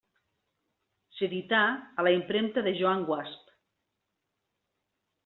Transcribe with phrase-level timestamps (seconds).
[1.17, 1.59] S'edità
[2.03, 3.53] a la impremta de Joan Guasp.